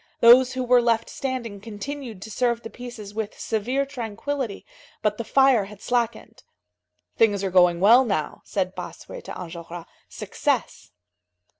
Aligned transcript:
Those 0.19 0.53
who 0.53 0.63
were 0.63 0.81
left 0.81 1.11
standing 1.11 1.61
continued 1.61 2.23
to 2.23 2.31
serve 2.31 2.63
the 2.63 2.71
pieces 2.71 3.13
with 3.13 3.39
severe 3.39 3.85
tranquillity, 3.85 4.65
but 5.03 5.19
the 5.19 5.23
fire 5.23 5.65
had 5.65 5.79
slackened. 5.79 6.41
"Things 7.17 7.43
are 7.43 7.51
going 7.51 7.79
well 7.79 8.03
now," 8.03 8.41
said 8.43 8.73
Bossuet 8.73 9.25
to 9.25 9.31
Enjolras. 9.39 9.85
"Success." 10.09 10.89